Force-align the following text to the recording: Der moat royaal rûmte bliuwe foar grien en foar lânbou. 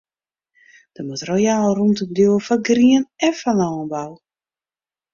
Der 0.97 1.03
moat 1.07 1.21
royaal 1.29 1.71
rûmte 1.79 2.03
bliuwe 2.11 2.39
foar 2.45 2.61
grien 2.67 3.03
en 3.25 3.33
foar 3.39 3.55
lânbou. 3.59 4.11